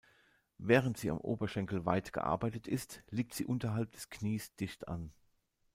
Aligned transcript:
Während 0.57 0.97
sie 0.97 1.11
am 1.11 1.19
Oberschenkel 1.19 1.85
weit 1.85 2.11
gearbeitet 2.11 2.67
ist, 2.67 3.03
liegt 3.11 3.35
sie 3.35 3.45
unterhalb 3.45 3.91
des 3.91 4.09
Knies 4.09 4.55
dicht 4.55 4.87
an. 4.87 5.11